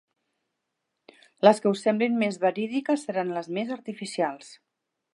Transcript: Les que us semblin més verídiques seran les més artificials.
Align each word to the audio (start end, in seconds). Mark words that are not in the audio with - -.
Les 1.47 1.61
que 1.65 1.75
us 1.75 1.85
semblin 1.89 2.17
més 2.23 2.41
verídiques 2.47 3.07
seran 3.11 3.33
les 3.39 3.55
més 3.59 3.79
artificials. 3.81 4.53